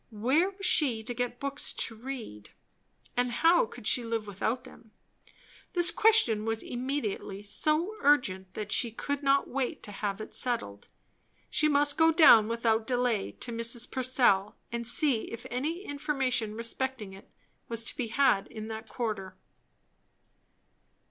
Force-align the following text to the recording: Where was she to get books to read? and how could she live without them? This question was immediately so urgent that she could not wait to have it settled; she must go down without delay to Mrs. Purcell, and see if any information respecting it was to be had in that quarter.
Where 0.09 0.49
was 0.49 0.65
she 0.65 1.03
to 1.03 1.13
get 1.13 1.39
books 1.39 1.73
to 1.73 1.93
read? 1.95 2.49
and 3.15 3.31
how 3.31 3.67
could 3.67 3.85
she 3.85 4.03
live 4.03 4.25
without 4.25 4.63
them? 4.63 4.89
This 5.73 5.91
question 5.91 6.43
was 6.43 6.63
immediately 6.63 7.43
so 7.43 7.95
urgent 7.99 8.51
that 8.55 8.71
she 8.71 8.89
could 8.89 9.21
not 9.21 9.47
wait 9.47 9.83
to 9.83 9.91
have 9.91 10.19
it 10.19 10.33
settled; 10.33 10.87
she 11.51 11.67
must 11.67 11.99
go 11.99 12.11
down 12.11 12.47
without 12.47 12.87
delay 12.87 13.33
to 13.41 13.51
Mrs. 13.51 13.91
Purcell, 13.91 14.55
and 14.71 14.87
see 14.87 15.31
if 15.31 15.45
any 15.51 15.85
information 15.85 16.55
respecting 16.55 17.13
it 17.13 17.29
was 17.69 17.85
to 17.85 17.95
be 17.95 18.07
had 18.07 18.47
in 18.47 18.69
that 18.69 18.89
quarter. 18.89 19.35